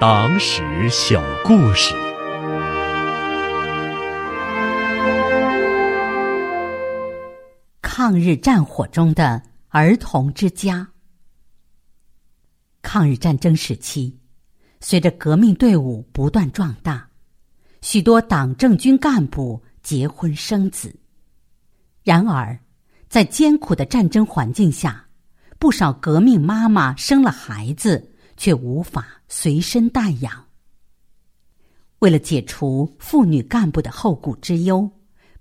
[0.00, 1.92] 党史小故事。
[7.82, 10.88] 抗日战火中的儿童之家。
[12.80, 14.16] 抗日战争时期，
[14.80, 17.08] 随着革命队伍不断壮大，
[17.80, 20.94] 许多党政军干部结婚生子。
[22.04, 22.56] 然而，
[23.08, 25.08] 在艰苦的战争环境下，
[25.58, 30.46] 不少革命妈妈生了孩子，却无法随身带养。
[31.98, 34.90] 为了解除妇女干部的后顾之忧，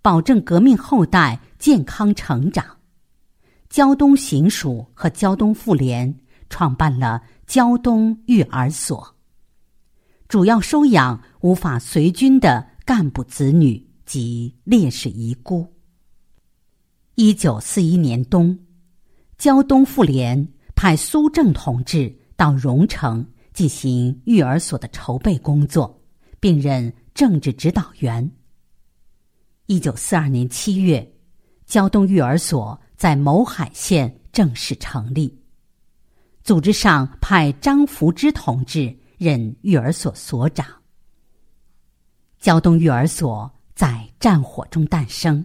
[0.01, 2.65] 保证革命后代健康成长，
[3.69, 6.13] 胶东行署和胶东妇联
[6.49, 9.15] 创办了胶东育儿所，
[10.27, 15.65] 主要收养无法随军的干部子女及烈士遗孤。
[17.15, 18.59] 一九四一年冬。
[19.37, 25.99] 胶东妇联派苏正同志到荣城进行育儿所的筹备工作，
[26.39, 28.31] 并任政治指导员。
[29.65, 31.11] 一九四二年七月，
[31.65, 35.35] 胶东育儿所在勐海县正式成立。
[36.43, 40.65] 组织上派张福之同志任育儿所所长。
[42.39, 45.43] 胶东育儿所在战火中诞生，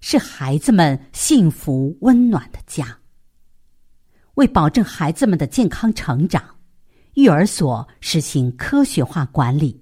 [0.00, 2.99] 是孩子们幸福温暖的家。
[4.40, 6.42] 为保证孩子们的健康成长，
[7.12, 9.78] 育儿所实行科学化管理。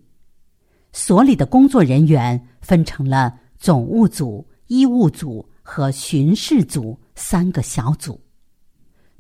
[0.93, 8.21] 所里的工作人员分成了总务组、医务组和巡视组三个小组。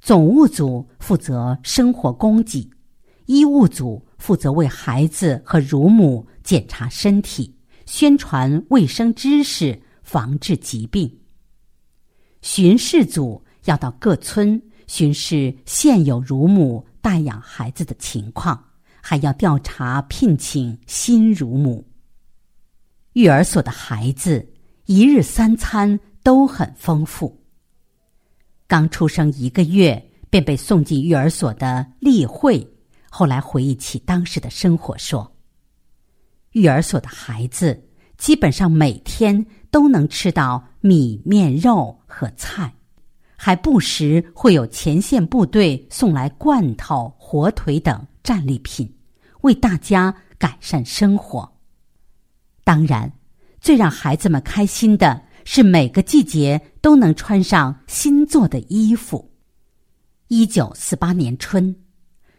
[0.00, 2.68] 总务组负责生活供给，
[3.26, 11.08] 医务组负责为孩子和乳母检查身体、宣传卫生知识、防治疾病。
[12.42, 14.60] 巡视组要到各村。
[14.88, 18.60] 巡视现有乳母带养孩子的情况，
[19.00, 21.86] 还要调查聘请新乳母。
[23.12, 24.44] 育儿所的孩子
[24.86, 27.40] 一日三餐都很丰富。
[28.66, 32.66] 刚出生一个月便被送进育儿所的丽慧，
[33.10, 35.36] 后来回忆起当时的生活说
[36.52, 42.72] ：“育儿所的孩子基本上每天都能吃到米面肉和菜。”
[43.40, 48.92] 还不时会有前线部队送来罐头、火腿等战利品，
[49.42, 51.48] 为大家改善生活。
[52.64, 53.10] 当然，
[53.60, 59.30] 最让孩子们开心的是每个季节都能穿上新做的衣服。
[60.26, 61.74] 一九四八年春，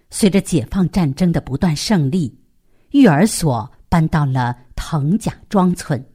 [0.10, 2.38] 随着解放战争的不断胜利，
[2.92, 6.06] 育儿所搬到了藤甲庄村。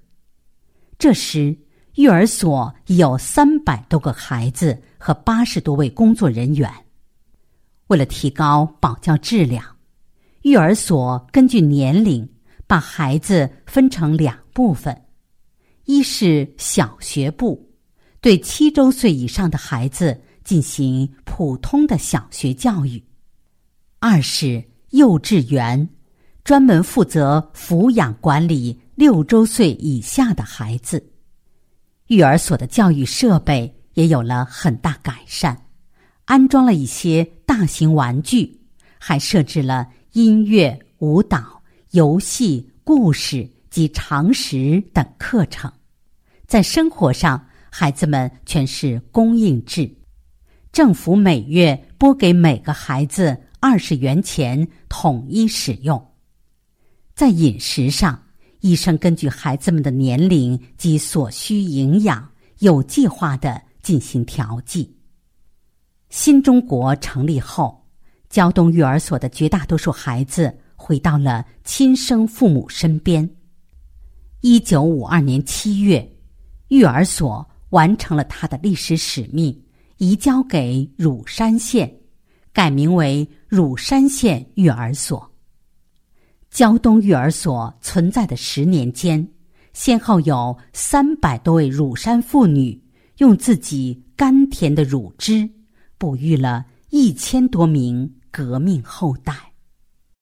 [0.98, 1.56] 这时。
[1.94, 6.68] 育儿所有三百多个孩子和八十多位工作人员。
[7.86, 9.64] 为了提高保教质量，
[10.42, 12.28] 育儿所根据年龄
[12.66, 15.02] 把孩子分成两部分：
[15.84, 17.70] 一是小学部，
[18.20, 23.00] 对七周岁以上的孩子进行普通的小学教育；
[24.00, 25.88] 二是幼稚园，
[26.42, 31.12] 专门负责抚养管理六周岁以下的孩子。
[32.08, 35.56] 育儿所的教育设备也有了很大改善，
[36.26, 38.60] 安装了一些大型玩具，
[38.98, 41.62] 还设置了音乐、舞蹈、
[41.92, 45.72] 游戏、故事及常识等课程。
[46.46, 49.90] 在生活上，孩子们全是公应制，
[50.72, 56.12] 政府每月拨给每个孩子二十元钱，统一使用。
[57.14, 58.23] 在饮食上，
[58.64, 62.26] 医生根据孩子们的年龄及所需营养，
[62.60, 64.90] 有计划的进行调剂。
[66.08, 67.86] 新中国成立后，
[68.30, 73.28] 胶东育儿所的绝大多数孩子回到了亲生父母身边。
[74.40, 76.16] 一九五二年七月，
[76.68, 79.62] 育儿所完成了他的历史使命，
[79.98, 81.94] 移交给乳山县，
[82.50, 85.30] 改名为乳山县育儿所。
[86.54, 89.26] 胶东育儿所存在的十年间，
[89.72, 92.80] 先后有三百多位乳山妇女
[93.18, 95.50] 用自己甘甜的乳汁，
[95.98, 99.34] 哺育了一千多名革命后代。